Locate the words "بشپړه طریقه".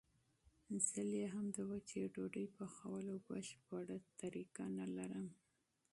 3.27-4.65